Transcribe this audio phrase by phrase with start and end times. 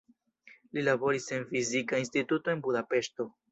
[0.77, 3.33] Li laboris en fizika instituto en Budapeŝto.